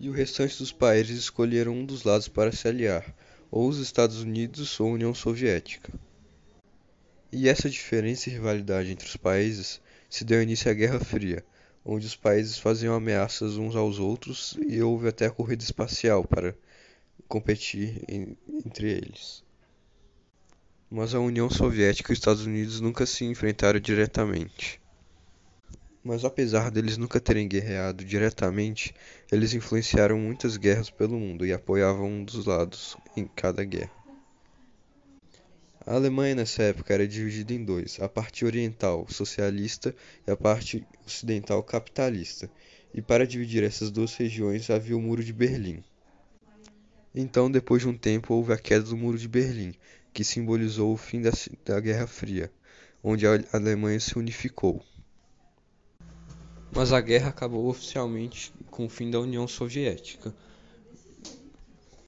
[0.00, 3.14] e o restante dos países escolheram um dos lados para se aliar
[3.50, 5.92] ou os estados unidos ou a união soviética.
[7.30, 11.44] E essa diferença e rivalidade entre os países se deu início à guerra fria
[11.84, 16.54] onde os países faziam ameaças uns aos outros e houve até a corrida espacial para
[17.28, 19.42] competir entre eles.
[20.90, 24.79] Mas a união soviética e os estados unidos nunca se enfrentaram diretamente
[26.02, 28.94] mas apesar deles nunca terem guerreado diretamente
[29.30, 34.00] eles influenciaram muitas guerras pelo mundo e apoiavam um dos lados em cada guerra.
[35.86, 39.94] A alemanha nessa época era dividida em dois a parte oriental socialista
[40.26, 42.50] e a parte ocidental capitalista.
[42.92, 45.82] E para dividir essas duas regiões havia o muro de berlim.
[47.14, 49.74] Então depois de um tempo houve a queda do muro de berlim
[50.12, 51.22] que simbolizou o fim
[51.64, 52.50] da guerra fria
[53.02, 54.84] onde a alemanha se unificou
[56.72, 60.32] mas a guerra acabou oficialmente com o fim da união soviética